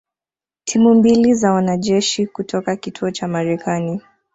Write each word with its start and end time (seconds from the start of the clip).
timu 0.63 0.93
mbili 0.95 1.33
za 1.33 1.51
wanajeshi 1.51 2.27
kutoka 2.27 2.75
kituo 2.75 3.11
cha 3.11 3.27
Marekani 3.27 4.01